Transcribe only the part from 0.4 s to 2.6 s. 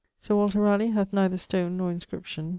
Raleigh hath neither stone nor inscription.